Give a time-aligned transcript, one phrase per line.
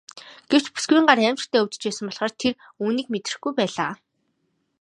[0.49, 2.53] Гэвч бүсгүйн гар аймшигтай өвдөж байсан болохоор тэр
[2.83, 3.91] үүнийг мэдрэхгүй байлаа.